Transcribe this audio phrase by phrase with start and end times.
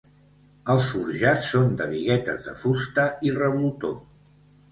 [0.75, 3.93] Els forjats són de biguetes de fusta i revoltó.